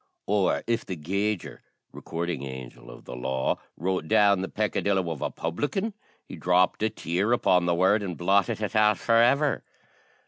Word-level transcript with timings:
Or 0.25 0.63
if 0.65 0.83
the 0.83 0.95
gauger 0.95 1.61
recording 1.91 2.41
angel 2.41 2.89
of 2.89 3.05
the 3.05 3.15
law 3.15 3.59
wrote 3.77 4.07
down 4.07 4.41
the 4.41 4.49
peccadillo 4.49 5.11
of 5.11 5.21
a 5.21 5.29
publican, 5.29 5.93
he 6.25 6.35
dropped 6.37 6.81
a 6.81 6.89
tear 6.89 7.31
upon 7.33 7.67
the 7.67 7.75
word, 7.75 8.01
and 8.01 8.17
blotted 8.17 8.61
it 8.63 8.75
out 8.75 8.97
for 8.97 9.17
ever! 9.17 9.63